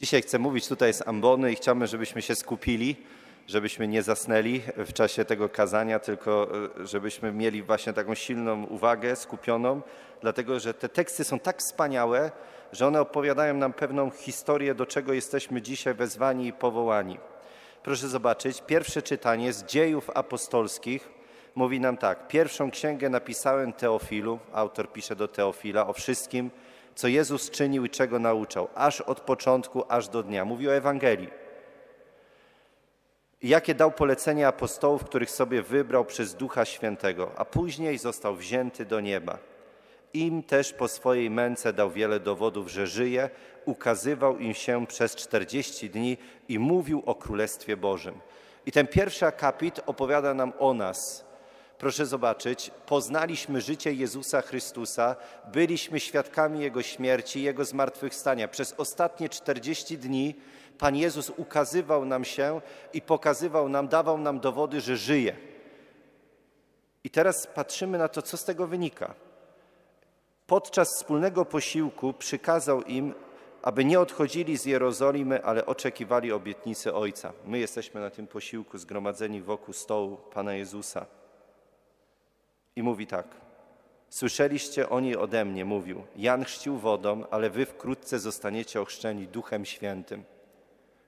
Dzisiaj 0.00 0.22
chcę 0.22 0.38
mówić 0.38 0.68
tutaj 0.68 0.94
z 0.94 1.08
ambony 1.08 1.52
i 1.52 1.54
chciałbym, 1.54 1.86
żebyśmy 1.86 2.22
się 2.22 2.34
skupili, 2.34 2.96
żebyśmy 3.46 3.88
nie 3.88 4.02
zasnęli 4.02 4.62
w 4.76 4.92
czasie 4.92 5.24
tego 5.24 5.48
kazania, 5.48 5.98
tylko 5.98 6.48
e, 6.80 6.86
żebyśmy 6.86 7.32
mieli 7.32 7.62
właśnie 7.62 7.92
taką 7.92 8.14
silną 8.14 8.64
uwagę, 8.64 9.16
skupioną, 9.16 9.82
dlatego 10.20 10.60
że 10.60 10.74
te 10.74 10.88
teksty 10.88 11.24
są 11.24 11.38
tak 11.38 11.58
wspaniałe, 11.58 12.30
że 12.72 12.86
one 12.86 13.00
opowiadają 13.00 13.54
nam 13.54 13.72
pewną 13.72 14.10
historię, 14.10 14.74
do 14.74 14.86
czego 14.86 15.12
jesteśmy 15.12 15.62
dzisiaj 15.62 15.94
wezwani 15.94 16.46
i 16.46 16.52
powołani. 16.52 17.18
Proszę 17.82 18.08
zobaczyć, 18.08 18.62
pierwsze 18.66 19.02
czytanie 19.02 19.52
z 19.52 19.64
dziejów 19.64 20.10
apostolskich 20.14 21.08
mówi 21.54 21.80
nam 21.80 21.96
tak. 21.96 22.28
Pierwszą 22.28 22.70
księgę 22.70 23.08
napisałem 23.08 23.72
Teofilu, 23.72 24.38
autor 24.52 24.92
pisze 24.92 25.16
do 25.16 25.28
Teofila 25.28 25.86
o 25.86 25.92
wszystkim, 25.92 26.50
co 26.98 27.08
Jezus 27.08 27.50
czynił 27.50 27.84
i 27.84 27.90
czego 27.90 28.18
nauczał, 28.18 28.68
aż 28.74 29.00
od 29.00 29.20
początku, 29.20 29.84
aż 29.88 30.08
do 30.08 30.22
dnia. 30.22 30.44
Mówi 30.44 30.68
o 30.68 30.74
Ewangelii. 30.74 31.28
Jakie 33.42 33.74
dał 33.74 33.90
polecenia 33.90 34.48
apostołów, 34.48 35.04
których 35.04 35.30
sobie 35.30 35.62
wybrał 35.62 36.04
przez 36.04 36.34
Ducha 36.34 36.64
Świętego, 36.64 37.30
a 37.36 37.44
później 37.44 37.98
został 37.98 38.36
wzięty 38.36 38.84
do 38.86 39.00
nieba. 39.00 39.38
Im 40.14 40.42
też 40.42 40.72
po 40.72 40.88
swojej 40.88 41.30
męce 41.30 41.72
dał 41.72 41.90
wiele 41.90 42.20
dowodów, 42.20 42.70
że 42.70 42.86
żyje, 42.86 43.30
ukazywał 43.64 44.38
im 44.38 44.54
się 44.54 44.86
przez 44.86 45.16
czterdzieści 45.16 45.90
dni 45.90 46.16
i 46.48 46.58
mówił 46.58 47.02
o 47.06 47.14
Królestwie 47.14 47.76
Bożym. 47.76 48.14
I 48.66 48.72
ten 48.72 48.86
pierwszy 48.86 49.26
akapit 49.26 49.80
opowiada 49.86 50.34
nam 50.34 50.52
o 50.58 50.74
nas, 50.74 51.27
Proszę 51.78 52.06
zobaczyć, 52.06 52.70
poznaliśmy 52.86 53.60
życie 53.60 53.92
Jezusa 53.92 54.42
Chrystusa, 54.42 55.16
byliśmy 55.52 56.00
świadkami 56.00 56.60
Jego 56.60 56.82
śmierci, 56.82 57.42
Jego 57.42 57.64
zmartwychwstania. 57.64 58.48
Przez 58.48 58.74
ostatnie 58.76 59.28
40 59.28 59.98
dni 59.98 60.34
Pan 60.78 60.96
Jezus 60.96 61.30
ukazywał 61.36 62.04
nam 62.04 62.24
się 62.24 62.60
i 62.92 63.02
pokazywał 63.02 63.68
nam, 63.68 63.88
dawał 63.88 64.18
nam 64.18 64.40
dowody, 64.40 64.80
że 64.80 64.96
żyje. 64.96 65.36
I 67.04 67.10
teraz 67.10 67.46
patrzymy 67.46 67.98
na 67.98 68.08
to, 68.08 68.22
co 68.22 68.36
z 68.36 68.44
tego 68.44 68.66
wynika. 68.66 69.14
Podczas 70.46 70.88
wspólnego 70.96 71.44
posiłku 71.44 72.12
przykazał 72.12 72.82
im, 72.82 73.14
aby 73.62 73.84
nie 73.84 74.00
odchodzili 74.00 74.58
z 74.58 74.64
Jerozolimy, 74.64 75.44
ale 75.44 75.66
oczekiwali 75.66 76.32
obietnicy 76.32 76.94
Ojca. 76.94 77.32
My 77.46 77.58
jesteśmy 77.58 78.00
na 78.00 78.10
tym 78.10 78.26
posiłku 78.26 78.78
zgromadzeni 78.78 79.42
wokół 79.42 79.74
stołu 79.74 80.16
Pana 80.16 80.54
Jezusa. 80.54 81.17
I 82.78 82.82
mówi 82.82 83.06
tak. 83.06 83.26
Słyszeliście 84.08 84.88
o 84.88 85.00
niej 85.00 85.16
ode 85.16 85.44
mnie, 85.44 85.64
mówił. 85.64 86.02
Jan 86.16 86.44
chrzcił 86.44 86.78
wodą, 86.78 87.24
ale 87.30 87.50
wy 87.50 87.66
wkrótce 87.66 88.18
zostaniecie 88.18 88.80
ochrzczeni 88.80 89.26
Duchem 89.26 89.64
Świętym. 89.64 90.24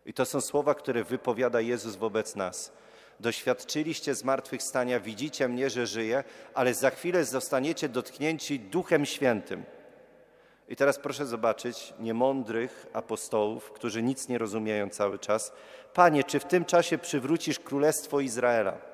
I 0.07 0.15
to 0.15 0.25
są 0.25 0.41
słowa, 0.41 0.75
które 0.75 1.05
wypowiada 1.05 1.61
Jezus 1.61 1.97
wobec 1.97 2.37
nas. 2.37 2.73
Doświadczyliście 3.21 4.15
zmartwychwstania, 4.15 5.01
widzicie 5.01 5.49
mnie, 5.49 5.71
że 5.71 5.87
żyję, 5.87 6.25
ale 6.55 6.75
za 6.75 6.91
chwilę 6.91 7.25
zostaniecie 7.25 7.89
dotknięci 7.89 8.61
Duchem 8.61 9.07
Świętym. 9.07 9.65
I 10.69 10.77
teraz 10.77 10.99
proszę 10.99 11.27
zobaczyć 11.27 11.95
niemądrych 12.01 12.87
apostołów, 12.93 13.73
którzy 13.73 14.03
nic 14.03 14.29
nie 14.29 14.39
rozumieją 14.39 14.89
cały 14.89 15.19
czas. 15.19 15.53
Panie, 15.95 16.25
czy 16.25 16.41
w 16.41 16.45
tym 16.45 16.65
czasie 16.65 16.99
przywrócisz 16.99 17.59
królestwo 17.59 18.21
Izraela? 18.21 18.90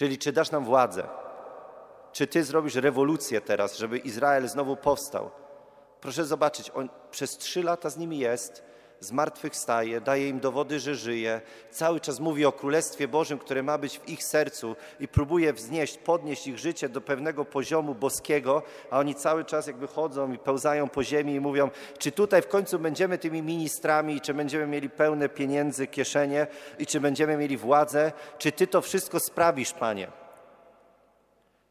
Czyli 0.00 0.18
czy 0.18 0.32
dasz 0.32 0.50
nam 0.50 0.64
władzę? 0.64 1.08
Czy 2.12 2.26
ty 2.26 2.44
zrobisz 2.44 2.74
rewolucję 2.74 3.40
teraz, 3.40 3.76
żeby 3.76 3.98
Izrael 3.98 4.48
znowu 4.48 4.76
powstał? 4.76 5.30
Proszę 6.00 6.24
zobaczyć, 6.24 6.70
on 6.74 6.88
przez 7.10 7.38
trzy 7.38 7.62
lata 7.62 7.90
z 7.90 7.96
nimi 7.96 8.18
jest, 8.18 8.62
zmartwychwstaje, 9.00 10.00
daje 10.00 10.28
im 10.28 10.40
dowody, 10.40 10.80
że 10.80 10.94
żyje, 10.94 11.40
cały 11.70 12.00
czas 12.00 12.20
mówi 12.20 12.44
o 12.44 12.52
Królestwie 12.52 13.08
Bożym, 13.08 13.38
które 13.38 13.62
ma 13.62 13.78
być 13.78 13.98
w 13.98 14.08
ich 14.08 14.24
sercu 14.24 14.76
i 15.00 15.08
próbuje 15.08 15.52
wznieść, 15.52 15.98
podnieść 15.98 16.46
ich 16.46 16.58
życie 16.58 16.88
do 16.88 17.00
pewnego 17.00 17.44
poziomu 17.44 17.94
boskiego, 17.94 18.62
a 18.90 18.98
oni 18.98 19.14
cały 19.14 19.44
czas 19.44 19.66
jakby 19.66 19.86
chodzą 19.86 20.32
i 20.32 20.38
pełzają 20.38 20.88
po 20.88 21.04
ziemi 21.04 21.34
i 21.34 21.40
mówią, 21.40 21.70
czy 21.98 22.12
tutaj 22.12 22.42
w 22.42 22.48
końcu 22.48 22.78
będziemy 22.78 23.18
tymi 23.18 23.42
ministrami, 23.42 24.20
czy 24.20 24.34
będziemy 24.34 24.66
mieli 24.66 24.90
pełne 24.90 25.28
pieniędzy, 25.28 25.86
kieszenie 25.86 26.46
i 26.78 26.86
czy 26.86 27.00
będziemy 27.00 27.36
mieli 27.36 27.56
władzę, 27.56 28.12
czy 28.38 28.52
Ty 28.52 28.66
to 28.66 28.80
wszystko 28.80 29.20
sprawisz, 29.20 29.72
Panie. 29.72 30.08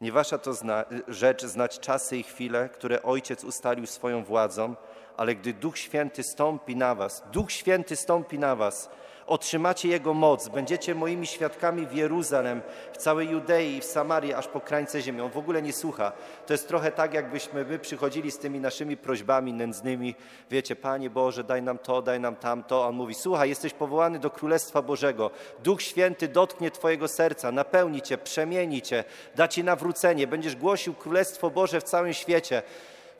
Nie 0.00 0.12
wasza 0.12 0.38
to 0.38 0.54
zna 0.54 0.84
rzecz 1.08 1.44
znać 1.44 1.80
czasy 1.80 2.16
i 2.16 2.22
chwile, 2.22 2.68
które 2.68 3.02
Ojciec 3.02 3.44
ustalił 3.44 3.86
swoją 3.86 4.24
władzą, 4.24 4.74
ale 5.20 5.34
gdy 5.34 5.52
Duch 5.52 5.78
Święty 5.78 6.22
stąpi 6.22 6.76
na 6.76 6.94
was, 6.94 7.22
Duch 7.32 7.52
Święty 7.52 7.96
stąpi 7.96 8.38
na 8.38 8.56
was, 8.56 8.90
otrzymacie 9.26 9.88
Jego 9.88 10.14
moc, 10.14 10.48
będziecie 10.48 10.94
moimi 10.94 11.26
świadkami 11.26 11.86
w 11.86 11.94
Jeruzalem, 11.94 12.62
w 12.92 12.96
całej 12.96 13.28
Judei 13.28 13.76
i 13.76 13.80
w 13.80 13.84
Samarii, 13.84 14.34
aż 14.34 14.48
po 14.48 14.60
krańce 14.60 15.02
ziemi. 15.02 15.20
On 15.20 15.30
w 15.30 15.36
ogóle 15.36 15.62
nie 15.62 15.72
słucha. 15.72 16.12
To 16.46 16.54
jest 16.54 16.68
trochę 16.68 16.92
tak, 16.92 17.14
jakbyśmy 17.14 17.64
my 17.64 17.78
przychodzili 17.78 18.30
z 18.30 18.38
tymi 18.38 18.60
naszymi 18.60 18.96
prośbami 18.96 19.52
nędznymi. 19.52 20.14
Wiecie, 20.50 20.76
Panie 20.76 21.10
Boże, 21.10 21.44
daj 21.44 21.62
nam 21.62 21.78
to, 21.78 22.02
daj 22.02 22.20
nam 22.20 22.36
tamto. 22.36 22.86
On 22.86 22.94
mówi, 22.94 23.14
słuchaj, 23.14 23.48
jesteś 23.48 23.72
powołany 23.72 24.18
do 24.18 24.30
Królestwa 24.30 24.82
Bożego. 24.82 25.30
Duch 25.64 25.82
Święty 25.82 26.28
dotknie 26.28 26.70
Twojego 26.70 27.08
serca, 27.08 27.52
napełni 27.52 28.02
Cię, 28.02 28.18
przemieni 28.18 28.82
Cię, 28.82 29.04
da 29.34 29.48
Ci 29.48 29.64
nawrócenie. 29.64 30.26
Będziesz 30.26 30.56
głosił 30.56 30.94
Królestwo 30.94 31.50
Boże 31.50 31.80
w 31.80 31.84
całym 31.84 32.12
świecie. 32.12 32.62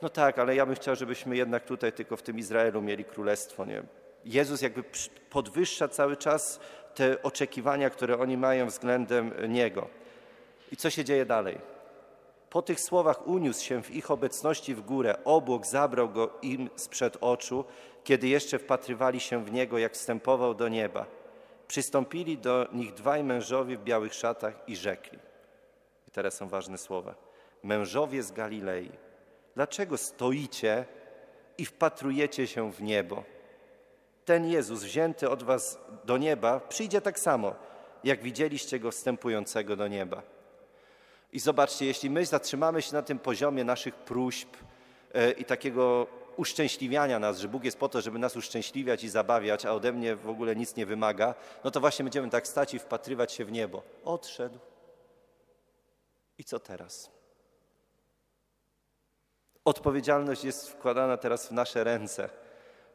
No 0.01 0.09
tak, 0.09 0.39
ale 0.39 0.55
ja 0.55 0.65
bym 0.65 0.75
chciał, 0.75 0.95
żebyśmy 0.95 1.37
jednak 1.37 1.65
tutaj 1.65 1.93
tylko 1.93 2.17
w 2.17 2.21
tym 2.21 2.39
Izraelu 2.39 2.81
mieli 2.81 3.05
królestwo. 3.05 3.65
Nie? 3.65 3.83
Jezus 4.25 4.61
jakby 4.61 4.83
podwyższa 5.29 5.87
cały 5.87 6.17
czas 6.17 6.59
te 6.95 7.23
oczekiwania, 7.23 7.89
które 7.89 8.19
oni 8.19 8.37
mają 8.37 8.67
względem 8.67 9.33
Niego. 9.47 9.87
I 10.71 10.77
co 10.77 10.89
się 10.89 11.05
dzieje 11.05 11.25
dalej? 11.25 11.57
Po 12.49 12.61
tych 12.61 12.79
słowach 12.79 13.27
uniósł 13.27 13.63
się 13.63 13.83
w 13.83 13.91
ich 13.91 14.11
obecności 14.11 14.75
w 14.75 14.81
górę, 14.81 15.15
obłok 15.25 15.65
zabrał 15.65 16.09
go 16.09 16.29
im 16.41 16.69
sprzed 16.75 17.17
oczu, 17.21 17.65
kiedy 18.03 18.27
jeszcze 18.27 18.59
wpatrywali 18.59 19.19
się 19.19 19.45
w 19.45 19.51
Niego, 19.51 19.77
jak 19.77 19.93
wstępował 19.93 20.53
do 20.53 20.67
nieba. 20.67 21.05
Przystąpili 21.67 22.37
do 22.37 22.67
nich 22.73 22.93
dwaj 22.93 23.23
mężowie 23.23 23.77
w 23.77 23.83
białych 23.83 24.13
szatach 24.13 24.53
i 24.67 24.75
rzekli. 24.75 25.19
I 26.07 26.11
teraz 26.11 26.33
są 26.33 26.49
ważne 26.49 26.77
słowa. 26.77 27.15
Mężowie 27.63 28.23
z 28.23 28.31
Galilei, 28.31 28.91
Dlaczego 29.55 29.97
stoicie 29.97 30.85
i 31.57 31.65
wpatrujecie 31.65 32.47
się 32.47 32.71
w 32.71 32.81
niebo? 32.81 33.23
Ten 34.25 34.45
Jezus 34.45 34.83
wzięty 34.83 35.29
od 35.29 35.43
was 35.43 35.79
do 36.03 36.17
nieba 36.17 36.59
przyjdzie 36.59 37.01
tak 37.01 37.19
samo, 37.19 37.55
jak 38.03 38.23
widzieliście 38.23 38.79
go 38.79 38.91
wstępującego 38.91 39.75
do 39.75 39.87
nieba. 39.87 40.21
I 41.33 41.39
zobaczcie, 41.39 41.85
jeśli 41.85 42.09
my 42.09 42.25
zatrzymamy 42.25 42.81
się 42.81 42.93
na 42.93 43.01
tym 43.01 43.19
poziomie 43.19 43.63
naszych 43.63 43.95
próśb 43.95 44.49
e, 45.13 45.31
i 45.31 45.45
takiego 45.45 46.07
uszczęśliwiania 46.37 47.19
nas, 47.19 47.39
że 47.39 47.47
Bóg 47.47 47.63
jest 47.63 47.79
po 47.79 47.89
to, 47.89 48.01
żeby 48.01 48.19
nas 48.19 48.35
uszczęśliwiać 48.35 49.03
i 49.03 49.09
zabawiać, 49.09 49.65
a 49.65 49.73
ode 49.73 49.91
mnie 49.91 50.15
w 50.15 50.29
ogóle 50.29 50.55
nic 50.55 50.75
nie 50.75 50.85
wymaga, 50.85 51.35
no 51.63 51.71
to 51.71 51.79
właśnie 51.79 52.03
będziemy 52.03 52.29
tak 52.29 52.47
stać 52.47 52.73
i 52.73 52.79
wpatrywać 52.79 53.31
się 53.33 53.45
w 53.45 53.51
niebo. 53.51 53.83
Odszedł. 54.03 54.59
I 56.37 56.43
co 56.43 56.59
teraz? 56.59 57.20
Odpowiedzialność 59.65 60.43
jest 60.43 60.69
wkładana 60.69 61.17
teraz 61.17 61.47
w 61.47 61.51
nasze 61.51 61.83
ręce. 61.83 62.29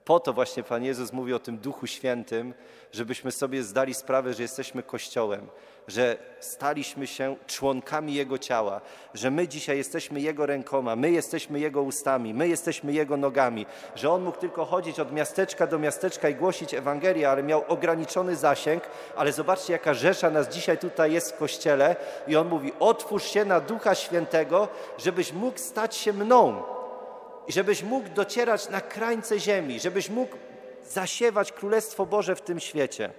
Po 0.06 0.20
to 0.20 0.32
właśnie 0.32 0.62
Pan 0.62 0.84
Jezus 0.84 1.12
mówi 1.12 1.34
o 1.34 1.38
tym 1.38 1.58
Duchu 1.58 1.86
Świętym, 1.86 2.54
żebyśmy 2.92 3.32
sobie 3.32 3.62
zdali 3.62 3.94
sprawę, 3.94 4.34
że 4.34 4.42
jesteśmy 4.42 4.82
Kościołem, 4.82 5.46
że 5.88 6.16
staliśmy 6.40 7.06
się 7.06 7.36
członkami 7.46 8.14
Jego 8.14 8.38
ciała, 8.38 8.80
że 9.14 9.30
my 9.30 9.48
dzisiaj 9.48 9.76
jesteśmy 9.76 10.20
Jego 10.20 10.46
rękoma, 10.46 10.96
my 10.96 11.10
jesteśmy 11.10 11.60
Jego 11.60 11.82
ustami, 11.82 12.34
my 12.34 12.48
jesteśmy 12.48 12.92
Jego 12.92 13.16
nogami, 13.16 13.66
że 13.94 14.10
On 14.10 14.22
mógł 14.22 14.38
tylko 14.38 14.64
chodzić 14.64 15.00
od 15.00 15.12
miasteczka 15.12 15.66
do 15.66 15.78
miasteczka 15.78 16.28
i 16.28 16.34
głosić 16.34 16.74
Ewangelię, 16.74 17.30
ale 17.30 17.42
miał 17.42 17.64
ograniczony 17.68 18.36
zasięg, 18.36 18.82
ale 19.16 19.32
zobaczcie, 19.32 19.72
jaka 19.72 19.94
rzesza 19.94 20.30
nas 20.30 20.48
dzisiaj 20.48 20.78
tutaj 20.78 21.12
jest 21.12 21.32
w 21.32 21.38
Kościele 21.38 21.96
i 22.28 22.36
On 22.36 22.48
mówi, 22.48 22.72
otwórz 22.80 23.24
się 23.24 23.44
na 23.44 23.60
Ducha 23.60 23.94
Świętego, 23.94 24.68
żebyś 24.98 25.32
mógł 25.32 25.58
stać 25.58 25.96
się 25.96 26.12
mną 26.12 26.75
i 27.48 27.52
żebyś 27.52 27.82
mógł 27.82 28.08
docierać 28.08 28.68
na 28.68 28.80
krańce 28.80 29.40
ziemi, 29.40 29.80
żebyś 29.80 30.10
mógł 30.10 30.36
zasiewać 30.88 31.52
Królestwo 31.52 32.06
Boże 32.06 32.36
w 32.36 32.40
tym 32.40 32.60
świecie. 32.60 33.10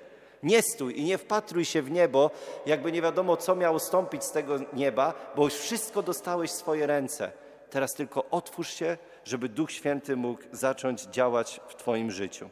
Nie 0.44 0.62
stój 0.62 1.00
i 1.00 1.04
nie 1.04 1.18
wpatruj 1.18 1.66
się 1.66 1.82
w 1.82 1.92
niebo, 1.92 2.32
jakby 2.66 2.92
nie 2.92 3.02
wiadomo, 3.02 3.38
co 3.38 3.56
miało 3.56 3.80
stąpić 3.80 4.24
z 4.24 4.32
tego 4.32 4.60
nieba, 4.74 5.14
bo 5.36 5.44
już 5.44 5.54
wszystko 5.54 6.04
dostałeś 6.04 6.52
w 6.52 6.54
swoje 6.54 6.88
ręce. 6.88 7.32
Teraz 7.70 7.94
tylko 7.94 8.30
otwórz 8.30 8.70
się, 8.70 8.98
żeby 9.26 9.50
Duch 9.50 9.72
Święty 9.72 10.16
mógł 10.16 10.44
zacząć 10.52 11.02
działać 11.02 11.62
w 11.68 11.76
Twoim 11.76 12.12
życiu. 12.12 12.50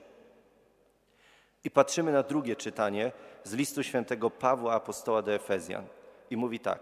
I 1.64 1.72
patrzymy 1.72 2.12
na 2.12 2.24
drugie 2.24 2.56
czytanie 2.56 3.12
z 3.44 3.54
listu 3.54 3.84
świętego 3.84 4.30
Pawła 4.30 4.74
apostoła 4.74 5.22
do 5.22 5.34
Efezjan. 5.34 5.88
I 6.30 6.38
mówi 6.38 6.60
tak: 6.60 6.80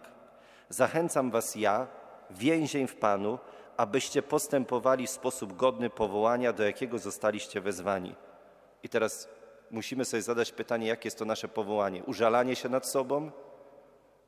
Zachęcam 0.70 1.32
Was 1.32 1.56
ja, 1.56 1.88
więzień 2.30 2.88
w 2.88 2.96
Panu, 2.96 3.40
abyście 3.78 4.22
postępowali 4.22 5.08
w 5.08 5.10
sposób 5.10 5.56
godny 5.56 5.90
powołania, 5.90 6.54
do 6.54 6.64
jakiego 6.64 7.00
zostaliście 7.00 7.62
wezwani. 7.62 8.16
I 8.84 8.90
teraz 8.90 9.28
musimy 9.72 10.06
sobie 10.06 10.22
zadać 10.22 10.52
pytanie, 10.52 10.88
jakie 10.88 11.08
jest 11.08 11.20
to 11.20 11.26
nasze 11.26 11.48
powołanie? 11.48 12.04
Użalanie 12.04 12.56
się 12.56 12.70
nad 12.70 12.88
sobą 12.88 13.32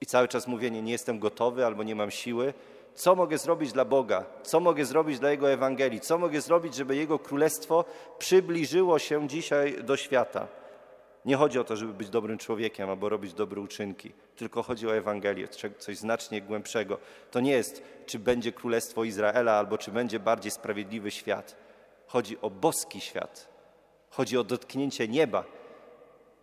i 0.01 0.06
cały 0.06 0.27
czas 0.27 0.47
mówienie, 0.47 0.81
nie 0.81 0.92
jestem 0.92 1.19
gotowy 1.19 1.65
albo 1.65 1.83
nie 1.83 1.95
mam 1.95 2.12
siły. 2.12 2.53
Co 2.95 3.15
mogę 3.15 3.38
zrobić 3.38 3.71
dla 3.71 3.86
Boga? 3.86 4.25
Co 4.44 4.59
mogę 4.59 4.86
zrobić 4.86 5.19
dla 5.19 5.31
Jego 5.31 5.51
Ewangelii? 5.51 6.00
Co 6.00 6.18
mogę 6.18 6.42
zrobić, 6.42 6.75
żeby 6.75 6.95
Jego 6.95 7.19
Królestwo 7.19 7.86
przybliżyło 8.18 9.00
się 9.00 9.27
dzisiaj 9.27 9.83
do 9.83 9.97
świata? 9.97 10.47
Nie 11.25 11.36
chodzi 11.36 11.60
o 11.60 11.63
to, 11.63 11.75
żeby 11.75 11.94
być 11.94 12.10
dobrym 12.10 12.38
człowiekiem 12.38 12.89
albo 12.89 13.10
robić 13.10 13.33
dobre 13.33 13.62
uczynki, 13.62 14.12
tylko 14.36 14.63
chodzi 14.63 14.88
o 14.88 14.95
Ewangelię, 14.95 15.48
coś 15.80 15.98
znacznie 15.98 16.42
głębszego. 16.42 16.98
To 17.31 17.39
nie 17.39 17.51
jest, 17.51 17.83
czy 18.06 18.19
będzie 18.19 18.51
Królestwo 18.51 19.04
Izraela 19.04 19.54
albo 19.54 19.77
czy 19.77 19.92
będzie 19.92 20.19
bardziej 20.19 20.51
sprawiedliwy 20.51 21.12
świat. 21.12 21.56
Chodzi 22.07 22.42
o 22.42 22.50
boski 22.50 23.01
świat. 23.01 23.56
Chodzi 24.10 24.38
o 24.38 24.44
dotknięcie 24.44 25.07
nieba, 25.07 25.44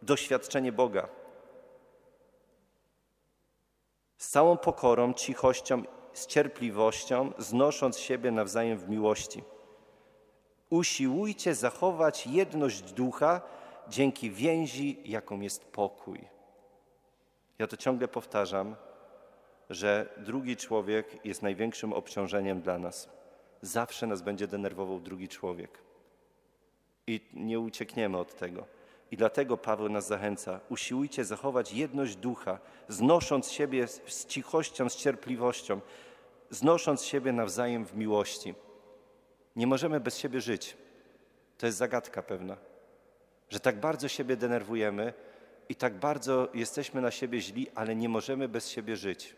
doświadczenie 0.03 0.73
Boga. 0.73 1.09
Z 4.17 4.29
całą 4.29 4.57
pokorą, 4.57 5.15
cichością, 5.15 5.83
z 6.13 6.27
cierpliwością, 6.27 7.33
znosząc 7.39 7.99
siebie 7.99 8.31
nawzajem 8.31 8.79
w 8.79 8.89
miłości. 8.89 9.43
Usiłujcie 10.71 11.55
zachować 11.55 12.27
jedność 12.27 12.83
ducha, 12.83 13.41
dzięki 13.89 14.31
więzi, 14.31 14.99
jaką 15.05 15.41
jest 15.41 15.65
pokój. 15.65 16.25
Ja 17.59 17.67
to 17.67 17.77
ciągle 17.77 18.09
powtarzam, 18.09 18.77
że 19.71 20.15
drugi 20.17 20.57
człowiek 20.57 21.27
jest 21.27 21.43
największym 21.43 21.93
obciążeniem 21.93 22.61
dla 22.61 22.79
nas. 22.79 23.09
Zawsze 23.63 24.07
nas 24.07 24.23
będzie 24.23 24.47
denerwował 24.47 25.01
drugi 25.01 25.29
człowiek. 25.29 25.79
I 27.07 27.21
nie 27.35 27.61
uciekniemy 27.61 28.19
od 28.19 28.35
tego. 28.35 28.67
I 29.11 29.17
dlatego 29.17 29.57
Paweł 29.57 29.89
nas 29.89 30.07
zachęca: 30.07 30.61
usiłujcie 30.69 31.25
zachować 31.25 31.73
jedność 31.73 32.17
ducha, 32.17 32.59
znosząc 32.89 33.51
siebie 33.51 33.87
z 33.89 34.27
cichością, 34.27 34.89
z 34.89 34.97
cierpliwością, 34.97 35.81
znosząc 36.51 37.05
siebie 37.05 37.33
nawzajem 37.33 37.85
w 37.85 37.97
miłości. 37.97 38.55
Nie 39.57 39.67
możemy 39.67 40.01
bez 40.01 40.19
siebie 40.19 40.41
żyć. 40.41 40.77
To 41.59 41.67
jest 41.67 41.79
zagadka 41.79 42.23
pewna 42.23 42.72
że 43.53 43.61
tak 43.61 43.81
bardzo 43.81 44.09
siebie 44.09 44.37
denerwujemy 44.37 45.13
i 45.69 45.75
tak 45.75 45.95
bardzo 45.95 46.49
jesteśmy 46.55 47.01
na 47.01 47.11
siebie 47.11 47.41
źli, 47.41 47.67
ale 47.75 47.97
nie 47.97 48.09
możemy 48.09 48.49
bez 48.49 48.69
siebie 48.69 48.97
żyć. 48.97 49.37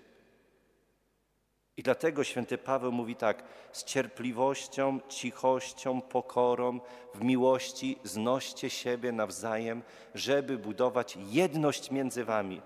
I 1.76 1.82
dlatego 1.82 2.24
święty 2.24 2.58
Paweł 2.58 2.92
mówi 2.92 3.16
tak: 3.16 3.44
z 3.72 3.84
cierpliwością, 3.84 5.00
cichością, 5.08 6.00
pokorą, 6.00 6.80
w 7.14 7.24
miłości 7.24 7.98
znoście 8.04 8.70
siebie 8.70 9.12
nawzajem, 9.12 9.82
żeby 10.14 10.58
budować 10.58 11.18
jedność 11.30 11.90
między 11.90 12.24
wami. 12.24 12.62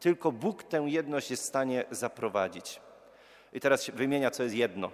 Tylko 0.00 0.32
Bóg 0.32 0.62
tę 0.62 0.84
jedność 0.88 1.30
jest 1.30 1.42
w 1.42 1.46
stanie 1.46 1.84
zaprowadzić. 1.90 2.80
I 3.52 3.60
teraz 3.60 3.90
wymienia, 3.90 4.30
co 4.30 4.42
jest 4.42 4.54
jedno. 4.54 4.90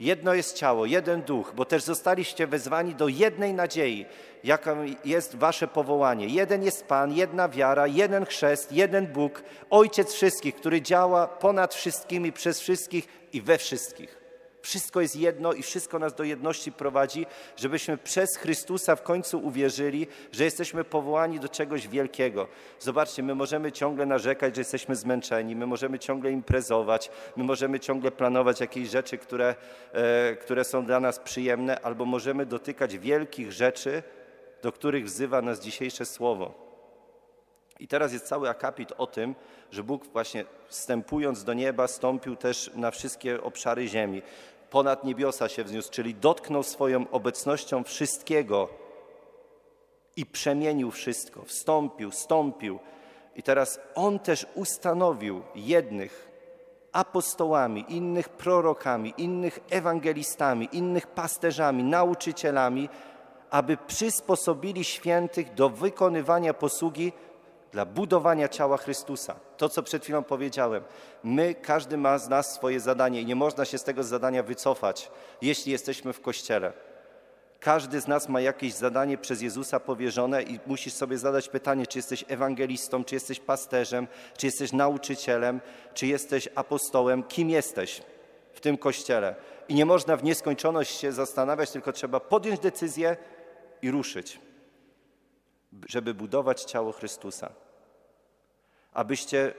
Jedno 0.00 0.34
jest 0.34 0.56
ciało, 0.56 0.86
jeden 0.86 1.22
duch, 1.22 1.52
bo 1.56 1.64
też 1.64 1.82
zostaliście 1.82 2.46
wezwani 2.46 2.94
do 2.94 3.08
jednej 3.08 3.54
nadziei, 3.54 4.06
jaką 4.44 4.76
jest 5.04 5.36
wasze 5.36 5.68
powołanie. 5.68 6.26
Jeden 6.26 6.62
jest 6.62 6.86
Pan, 6.86 7.12
jedna 7.12 7.48
wiara, 7.48 7.86
jeden 7.86 8.26
chrzest, 8.26 8.72
jeden 8.72 9.06
Bóg, 9.06 9.42
Ojciec 9.70 10.12
wszystkich, 10.12 10.54
który 10.54 10.82
działa 10.82 11.26
ponad 11.26 11.74
wszystkimi, 11.74 12.32
przez 12.32 12.60
wszystkich 12.60 13.08
i 13.32 13.42
we 13.42 13.58
wszystkich. 13.58 14.23
Wszystko 14.64 15.00
jest 15.00 15.16
jedno 15.16 15.52
i 15.52 15.62
wszystko 15.62 15.98
nas 15.98 16.14
do 16.14 16.24
jedności 16.24 16.72
prowadzi, 16.72 17.26
żebyśmy 17.56 17.98
przez 17.98 18.36
Chrystusa 18.36 18.96
w 18.96 19.02
końcu 19.02 19.38
uwierzyli, 19.46 20.06
że 20.32 20.44
jesteśmy 20.44 20.84
powołani 20.84 21.40
do 21.40 21.48
czegoś 21.48 21.88
wielkiego. 21.88 22.48
Zobaczcie, 22.80 23.22
my 23.22 23.34
możemy 23.34 23.72
ciągle 23.72 24.06
narzekać, 24.06 24.54
że 24.54 24.60
jesteśmy 24.60 24.96
zmęczeni, 24.96 25.56
my 25.56 25.66
możemy 25.66 25.98
ciągle 25.98 26.30
imprezować, 26.30 27.10
my 27.36 27.44
możemy 27.44 27.80
ciągle 27.80 28.10
planować 28.10 28.60
jakieś 28.60 28.88
rzeczy, 28.88 29.18
które, 29.18 29.54
e, 29.92 30.36
które 30.36 30.64
są 30.64 30.84
dla 30.84 31.00
nas 31.00 31.18
przyjemne, 31.18 31.80
albo 31.80 32.04
możemy 32.04 32.46
dotykać 32.46 32.98
wielkich 32.98 33.52
rzeczy, 33.52 34.02
do 34.62 34.72
których 34.72 35.04
wzywa 35.04 35.42
nas 35.42 35.60
dzisiejsze 35.60 36.04
słowo. 36.06 36.64
I 37.80 37.88
teraz 37.88 38.12
jest 38.12 38.26
cały 38.26 38.48
akapit 38.48 38.92
o 38.98 39.06
tym, 39.06 39.34
że 39.70 39.82
Bóg 39.82 40.06
właśnie 40.06 40.44
wstępując 40.68 41.44
do 41.44 41.54
nieba 41.54 41.88
stąpił 41.88 42.36
też 42.36 42.70
na 42.74 42.90
wszystkie 42.90 43.42
obszary 43.42 43.88
ziemi 43.88 44.22
ponad 44.74 45.04
niebiosa 45.04 45.48
się 45.48 45.64
wzniósł, 45.64 45.90
czyli 45.90 46.14
dotknął 46.14 46.62
swoją 46.62 47.10
obecnością 47.10 47.84
wszystkiego 47.84 48.68
i 50.16 50.26
przemienił 50.26 50.90
wszystko, 50.90 51.44
wstąpił, 51.44 52.10
stąpił. 52.10 52.78
I 53.36 53.42
teraz 53.42 53.80
On 53.94 54.18
też 54.18 54.46
ustanowił 54.54 55.42
jednych 55.54 56.28
apostołami, 56.92 57.84
innych 57.88 58.28
prorokami, 58.28 59.14
innych 59.16 59.60
ewangelistami, 59.70 60.68
innych 60.72 61.06
pasterzami, 61.06 61.84
nauczycielami, 61.84 62.88
aby 63.50 63.76
przysposobili 63.76 64.84
świętych 64.84 65.54
do 65.54 65.70
wykonywania 65.70 66.54
posługi 66.54 67.12
dla 67.74 67.86
budowania 67.86 68.48
ciała 68.48 68.76
Chrystusa. 68.76 69.34
To, 69.56 69.68
co 69.68 69.82
przed 69.82 70.02
chwilą 70.02 70.22
powiedziałem. 70.22 70.82
My, 71.24 71.54
każdy 71.54 71.96
ma 71.96 72.18
z 72.18 72.28
nas 72.28 72.54
swoje 72.54 72.80
zadanie 72.80 73.20
i 73.20 73.26
nie 73.26 73.34
można 73.34 73.64
się 73.64 73.78
z 73.78 73.84
tego 73.84 74.04
zadania 74.04 74.42
wycofać, 74.42 75.10
jeśli 75.42 75.72
jesteśmy 75.72 76.12
w 76.12 76.20
Kościele. 76.20 76.72
Każdy 77.60 78.00
z 78.00 78.08
nas 78.08 78.28
ma 78.28 78.40
jakieś 78.40 78.74
zadanie 78.74 79.18
przez 79.18 79.42
Jezusa 79.42 79.80
powierzone 79.80 80.42
i 80.42 80.60
musisz 80.66 80.92
sobie 80.92 81.18
zadać 81.18 81.48
pytanie, 81.48 81.86
czy 81.86 81.98
jesteś 81.98 82.24
ewangelistą, 82.28 83.04
czy 83.04 83.14
jesteś 83.14 83.40
pasterzem, 83.40 84.06
czy 84.36 84.46
jesteś 84.46 84.72
nauczycielem, 84.72 85.60
czy 85.94 86.06
jesteś 86.06 86.48
apostołem, 86.54 87.22
kim 87.22 87.50
jesteś 87.50 88.02
w 88.52 88.60
tym 88.60 88.78
Kościele. 88.78 89.34
I 89.68 89.74
nie 89.74 89.86
można 89.86 90.16
w 90.16 90.24
nieskończoność 90.24 90.98
się 90.98 91.12
zastanawiać, 91.12 91.70
tylko 91.70 91.92
trzeba 91.92 92.20
podjąć 92.20 92.60
decyzję 92.60 93.16
i 93.82 93.90
ruszyć, 93.90 94.40
żeby 95.88 96.14
budować 96.14 96.64
ciało 96.64 96.92
Chrystusa 96.92 97.63
abyście, 98.94 99.54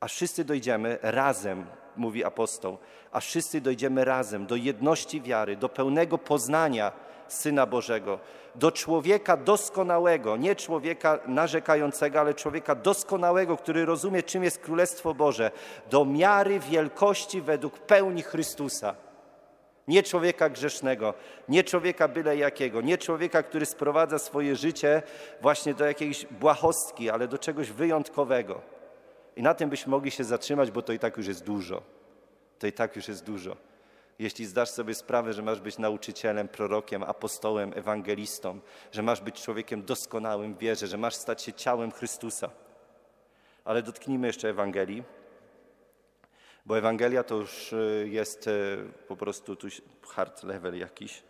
aż 0.00 0.14
wszyscy 0.14 0.44
dojdziemy 0.44 0.98
razem, 1.02 1.66
mówi 1.96 2.24
apostoł, 2.24 2.78
aż 3.12 3.26
wszyscy 3.26 3.60
dojdziemy 3.60 4.04
razem 4.04 4.46
do 4.46 4.56
jedności 4.56 5.20
wiary, 5.20 5.56
do 5.56 5.68
pełnego 5.68 6.18
poznania 6.18 6.92
Syna 7.28 7.66
Bożego, 7.66 8.18
do 8.54 8.72
człowieka 8.72 9.36
doskonałego, 9.36 10.36
nie 10.36 10.56
człowieka 10.56 11.18
narzekającego, 11.26 12.20
ale 12.20 12.34
człowieka 12.34 12.74
doskonałego, 12.74 13.56
który 13.56 13.84
rozumie, 13.84 14.22
czym 14.22 14.44
jest 14.44 14.58
Królestwo 14.58 15.14
Boże, 15.14 15.50
do 15.90 16.04
miary 16.04 16.60
wielkości 16.60 17.40
według 17.40 17.78
pełni 17.78 18.22
Chrystusa. 18.22 18.94
Nie 19.88 20.02
człowieka 20.02 20.48
grzesznego, 20.50 21.14
nie 21.48 21.64
człowieka 21.64 22.08
byle 22.08 22.36
jakiego, 22.36 22.80
nie 22.80 22.98
człowieka, 22.98 23.42
który 23.42 23.66
sprowadza 23.66 24.18
swoje 24.18 24.56
życie 24.56 25.02
właśnie 25.40 25.74
do 25.74 25.84
jakiejś 25.84 26.26
błahostki, 26.26 27.10
ale 27.10 27.28
do 27.28 27.38
czegoś 27.38 27.70
wyjątkowego. 27.70 28.60
I 29.36 29.42
na 29.42 29.54
tym 29.54 29.70
byśmy 29.70 29.90
mogli 29.90 30.10
się 30.10 30.24
zatrzymać, 30.24 30.70
bo 30.70 30.82
to 30.82 30.92
i 30.92 30.98
tak 30.98 31.16
już 31.16 31.26
jest 31.26 31.44
dużo. 31.44 31.82
To 32.58 32.66
i 32.66 32.72
tak 32.72 32.96
już 32.96 33.08
jest 33.08 33.24
dużo. 33.24 33.56
Jeśli 34.18 34.46
zdasz 34.46 34.70
sobie 34.70 34.94
sprawę, 34.94 35.32
że 35.32 35.42
masz 35.42 35.60
być 35.60 35.78
nauczycielem, 35.78 36.48
prorokiem, 36.48 37.02
apostołem, 37.02 37.72
ewangelistą, 37.76 38.60
że 38.92 39.02
masz 39.02 39.20
być 39.20 39.42
człowiekiem 39.42 39.82
doskonałym 39.82 40.54
w 40.54 40.58
wierze, 40.58 40.86
że 40.86 40.98
masz 40.98 41.14
stać 41.14 41.42
się 41.42 41.52
ciałem 41.52 41.90
Chrystusa. 41.90 42.50
Ale 43.64 43.82
dotknijmy 43.82 44.26
jeszcze 44.26 44.48
Ewangelii 44.48 45.02
bo 46.68 46.78
Ewangelia 46.78 47.24
to 47.24 47.34
już 47.34 47.72
y, 47.72 48.08
jest 48.10 48.46
y, 48.46 48.78
po 49.08 49.16
prostu 49.16 49.56
tu 49.56 49.68
hard 50.02 50.42
level 50.42 50.78
jakiś. 50.78 51.22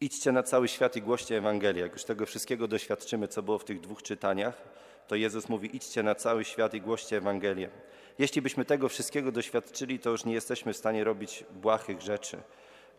Idźcie 0.00 0.32
na 0.32 0.42
cały 0.42 0.68
świat 0.68 0.96
i 0.96 1.02
głoście 1.02 1.38
Ewangelię. 1.38 1.82
Jak 1.82 1.92
już 1.92 2.04
tego 2.04 2.26
wszystkiego 2.26 2.68
doświadczymy, 2.68 3.28
co 3.28 3.42
było 3.42 3.58
w 3.58 3.64
tych 3.64 3.80
dwóch 3.80 4.02
czytaniach, 4.02 4.62
to 5.08 5.14
Jezus 5.14 5.48
mówi: 5.48 5.76
idźcie 5.76 6.02
na 6.02 6.14
cały 6.14 6.44
świat 6.44 6.74
i 6.74 6.80
głoście 6.80 7.16
Ewangelię. 7.16 7.70
Jeśli 8.18 8.42
byśmy 8.42 8.64
tego 8.64 8.88
wszystkiego 8.88 9.32
doświadczyli, 9.32 9.98
to 9.98 10.10
już 10.10 10.24
nie 10.24 10.34
jesteśmy 10.34 10.72
w 10.72 10.76
stanie 10.76 11.04
robić 11.04 11.44
błahych 11.50 12.00
rzeczy 12.00 12.38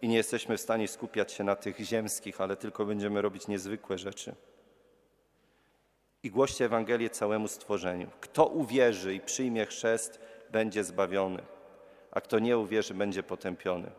i 0.02 0.08
nie 0.08 0.18
jesteśmy 0.18 0.58
w 0.58 0.62
stanie 0.62 0.88
skupiać 0.88 1.32
się 1.32 1.44
na 1.44 1.56
tych 1.56 1.80
ziemskich, 1.80 2.42
ale 2.42 2.56
tylko 2.56 2.86
będziemy 2.86 3.22
robić 3.22 3.48
niezwykłe 3.48 3.98
rzeczy 3.98 4.36
i 6.26 6.32
głoście 6.32 6.66
Ewangelię 6.66 7.10
całemu 7.10 7.48
stworzeniu. 7.48 8.08
Kto 8.22 8.46
uwierzy 8.46 9.16
i 9.16 9.20
przyjmie 9.20 9.66
chrzest, 9.66 10.20
będzie 10.52 10.84
zbawiony, 10.84 11.42
a 12.12 12.22
kto 12.22 12.40
nie 12.40 12.58
uwierzy, 12.58 12.94
będzie 12.94 13.24
potępiony. 13.24 13.92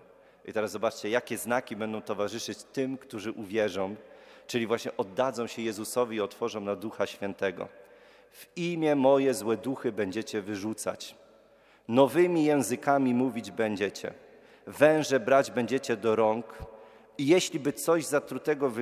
I 0.45 0.53
teraz 0.53 0.71
zobaczcie, 0.71 1.11
jakie 1.11 1.39
znaki 1.39 1.77
będą 1.77 2.03
towarzyszyć 2.03 2.59
tym, 2.63 2.99
którzy 2.99 3.33
uwierzą, 3.33 3.97
czyli 4.47 4.67
właśnie 4.67 4.97
oddadzą 4.97 5.47
się 5.47 5.63
Jezusowi 5.63 6.17
i 6.17 6.21
otworzą 6.21 6.61
na 6.61 6.77
Ducha 6.77 7.07
Świętego. 7.07 7.69
W 8.31 8.47
imię 8.57 8.95
moje 8.95 9.35
złe 9.35 9.57
duchy 9.57 9.93
będziecie 9.93 10.43
wyrzucać. 10.43 11.15
Nowymi 11.89 12.45
językami 12.45 13.15
mówić 13.15 13.51
będziecie, 13.51 14.13
węże 14.67 15.21
brać 15.21 15.51
będziecie 15.51 15.97
do 15.97 16.17
rąk 16.17 16.59
i 17.19 17.27
jeśli 17.27 17.61
by 17.61 17.73
coś 17.73 18.05
zatrutego 18.05 18.73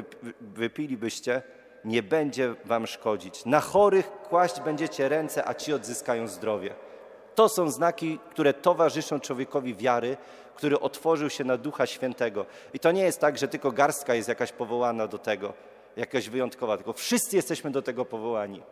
wypilibyście, 0.40 1.42
nie 1.84 2.02
będzie 2.02 2.54
wam 2.64 2.86
szkodzić. 2.86 3.44
Na 3.44 3.60
chorych 3.60 4.10
kłaść 4.10 4.60
będziecie 4.60 5.08
ręce, 5.08 5.48
a 5.48 5.54
ci 5.54 5.72
odzyskają 5.72 6.28
zdrowie. 6.28 6.74
To 7.34 7.48
są 7.48 7.70
znaki, 7.70 8.18
które 8.30 8.54
towarzyszą 8.54 9.20
człowiekowi 9.20 9.74
wiary, 9.74 10.16
który 10.54 10.80
otworzył 10.80 11.30
się 11.30 11.44
na 11.44 11.56
Ducha 11.56 11.86
Świętego. 11.86 12.46
I 12.74 12.78
to 12.78 12.92
nie 12.92 13.02
jest 13.02 13.20
tak, 13.20 13.38
że 13.38 13.48
tylko 13.48 13.72
garstka 13.72 14.14
jest 14.14 14.28
jakaś 14.28 14.52
powołana 14.52 15.06
do 15.06 15.18
tego, 15.18 15.52
jakaś 15.96 16.28
wyjątkowa, 16.28 16.76
tylko 16.76 16.92
wszyscy 16.92 17.36
jesteśmy 17.36 17.70
do 17.70 17.82
tego 17.82 18.04
powołani. 18.04 18.62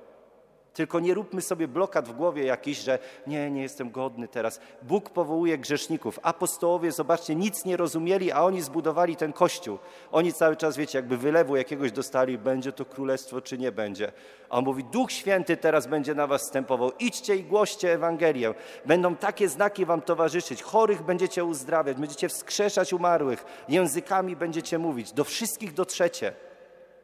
Tylko 0.75 1.00
nie 1.00 1.14
róbmy 1.14 1.43
sobie 1.43 1.69
blokad 1.69 2.09
w 2.09 2.12
głowie 2.12 2.45
jakiś, 2.45 2.79
że 2.79 2.99
nie, 3.26 3.50
nie 3.50 3.62
jestem 3.62 3.91
godny 3.91 4.29
teraz. 4.29 4.61
Bóg 4.83 5.11
powołuje 5.11 5.59
grzeszników. 5.59 6.19
Apostołowie, 6.23 6.93
zobaczcie, 6.93 7.35
nic 7.35 7.64
nie 7.64 7.76
rozumieli, 7.76 8.33
a 8.33 8.43
oni 8.43 8.62
zbudowali 8.62 9.17
ten 9.17 9.33
kościół. 9.33 9.79
Oni 10.12 10.33
cały 10.33 10.57
czas, 10.57 10.76
wiecie, 10.76 10.99
jakby 10.99 11.17
wylewu 11.17 11.57
jakiegoś 11.57 11.93
dostali, 11.93 12.38
będzie 12.38 12.73
to 12.73 12.85
królestwo, 12.85 13.41
czy 13.41 13.59
nie 13.59 13.73
będzie. 13.73 14.12
A 14.50 14.59
on 14.59 14.64
mówi, 14.64 14.85
Duch 14.85 15.12
Święty 15.12 15.57
teraz 15.57 15.87
będzie 15.87 16.14
na 16.14 16.26
was 16.26 16.43
wstępował. 16.43 16.93
Idźcie 16.99 17.37
i 17.37 17.45
głoście 17.45 17.93
Ewangelię. 17.93 18.55
Będą 18.87 19.17
takie 19.17 19.49
znaki 19.49 19.85
wam 19.85 20.02
towarzyszyć. 20.02 20.62
Chorych 20.62 21.02
będziecie 21.02 21.45
uzdrawiać, 21.45 21.97
będziecie 21.97 22.29
wskrzeszać 22.29 22.93
umarłych. 22.93 23.45
Językami 23.69 24.37
będziecie 24.37 24.79
mówić. 24.79 25.12
Do 25.12 25.25
wszystkich 25.25 25.75
dotrzecie. 25.75 26.33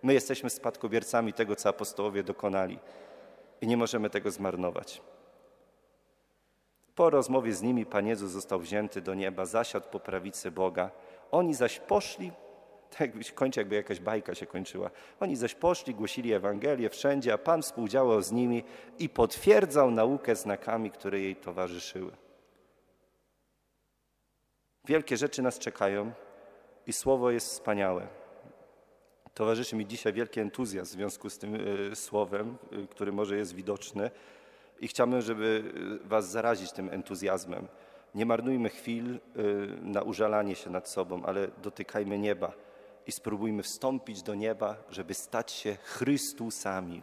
My 0.02 0.14
jesteśmy 0.14 0.50
spadkobiercami 0.50 1.32
tego, 1.32 1.56
co 1.56 1.68
apostołowie 1.68 2.22
dokonali 2.22 2.78
i 3.60 3.66
nie 3.66 3.76
możemy 3.76 4.10
tego 4.10 4.30
zmarnować. 4.30 5.02
Po 6.94 7.10
rozmowie 7.10 7.52
z 7.52 7.62
nimi 7.62 7.86
Pan 7.86 8.06
Jezus 8.06 8.30
został 8.30 8.60
wzięty 8.60 9.00
do 9.00 9.14
nieba, 9.14 9.46
zasiadł 9.46 9.88
po 9.90 10.00
prawicy 10.00 10.50
Boga. 10.50 10.90
Oni 11.30 11.54
zaś 11.54 11.80
poszli, 11.80 12.32
tak 12.98 13.10
kończy 13.34 13.60
jakby 13.60 13.76
jakaś 13.76 14.00
bajka 14.00 14.34
się 14.34 14.46
kończyła. 14.46 14.90
Oni 15.20 15.36
zaś 15.36 15.54
poszli, 15.54 15.94
głosili 15.94 16.32
Ewangelię 16.32 16.90
wszędzie, 16.90 17.32
a 17.32 17.38
Pan 17.38 17.62
współdziałał 17.62 18.22
z 18.22 18.32
nimi 18.32 18.64
i 18.98 19.08
potwierdzał 19.08 19.90
naukę 19.90 20.36
znakami, 20.36 20.90
które 20.90 21.20
jej 21.20 21.36
towarzyszyły. 21.36 22.12
Wielkie 24.84 25.16
rzeczy 25.16 25.42
nas 25.42 25.58
czekają 25.58 26.12
i 26.86 26.92
słowo 26.92 27.30
jest 27.30 27.48
wspaniałe. 27.48 28.06
Towarzyszy 29.38 29.76
mi 29.76 29.86
dzisiaj 29.86 30.12
wielki 30.12 30.40
entuzjazm 30.40 30.90
w 30.90 30.92
związku 30.92 31.30
z 31.30 31.38
tym 31.38 31.54
e, 31.54 31.96
słowem, 31.96 32.56
e, 32.72 32.86
który 32.86 33.12
może 33.12 33.36
jest 33.36 33.54
widoczny 33.54 34.10
i 34.80 34.88
chciałbym, 34.88 35.20
żeby 35.20 35.72
e, 36.04 36.08
Was 36.08 36.30
zarazić 36.30 36.72
tym 36.72 36.88
entuzjazmem. 36.88 37.68
Nie 38.14 38.26
marnujmy 38.26 38.70
chwil 38.70 39.18
na 39.82 40.02
użalanie 40.02 40.54
się 40.54 40.70
nad 40.70 40.88
sobą, 40.88 41.24
ale 41.24 41.48
dotykajmy 41.62 42.18
nieba 42.18 42.52
i 43.06 43.12
spróbujmy 43.12 43.62
wstąpić 43.62 44.22
do 44.22 44.34
nieba, 44.34 44.76
żeby 44.90 45.14
stać 45.14 45.52
się 45.52 45.76
Chrystusami. 45.76 47.02